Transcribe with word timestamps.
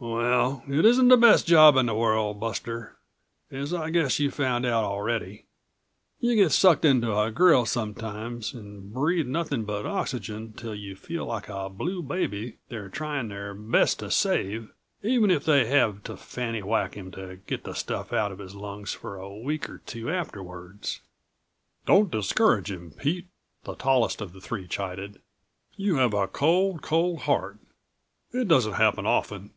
"Well, 0.00 0.62
it 0.68 0.84
isn't 0.84 1.08
the 1.08 1.16
best 1.16 1.44
job 1.48 1.76
in 1.76 1.86
the 1.86 1.94
world, 1.94 2.38
Buster, 2.38 2.98
as 3.50 3.74
I 3.74 3.90
guess 3.90 4.20
you've 4.20 4.32
found 4.32 4.64
out 4.64 4.84
already. 4.84 5.46
You 6.20 6.36
get 6.36 6.52
sucked 6.52 6.84
into 6.84 7.18
a 7.18 7.32
grill 7.32 7.66
sometimes, 7.66 8.54
and 8.54 8.94
breathe 8.94 9.26
nothing 9.26 9.64
but 9.64 9.86
oxygen 9.86 10.54
until 10.56 10.72
you 10.72 10.94
feel 10.94 11.26
like 11.26 11.48
a 11.48 11.68
blue 11.68 12.00
baby 12.00 12.58
they're 12.68 12.88
trying 12.88 13.26
their 13.26 13.54
best 13.54 13.98
to 13.98 14.08
save, 14.08 14.70
even 15.02 15.32
if 15.32 15.44
they 15.44 15.66
have 15.66 16.04
to 16.04 16.16
fanny 16.16 16.62
whack 16.62 16.94
him 16.94 17.10
to 17.10 17.40
get 17.48 17.64
the 17.64 17.74
stuff 17.74 18.12
out 18.12 18.30
of 18.30 18.38
his 18.38 18.54
lungs 18.54 18.92
for 18.92 19.16
a 19.16 19.36
week 19.36 19.68
or 19.68 19.78
two 19.78 20.08
afterwards." 20.12 21.00
"Don't 21.86 22.08
discourage 22.12 22.70
him, 22.70 22.92
Pete," 22.92 23.26
the 23.64 23.74
tallest 23.74 24.20
of 24.20 24.32
the 24.32 24.40
three 24.40 24.68
chided. 24.68 25.20
"You 25.76 25.96
have 25.96 26.14
a 26.14 26.28
cold, 26.28 26.82
cold 26.82 27.22
heart. 27.22 27.58
It 28.30 28.46
doesn't 28.46 28.74
happen 28.74 29.04
often." 29.04 29.54